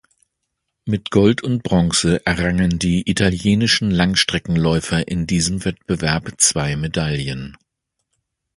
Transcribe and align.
Mit 0.83 1.11
Gold 1.11 1.43
und 1.43 1.61
Bronze 1.61 2.25
errangen 2.25 2.79
die 2.79 3.07
italienischen 3.07 3.91
Langstreckenläufer 3.91 5.07
in 5.07 5.27
diesem 5.27 5.63
Wettbewerb 5.63 6.33
zwei 6.41 6.75
Medaillen. 6.75 7.55